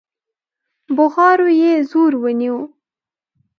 [0.95, 2.57] بغارو يې زور ونيو.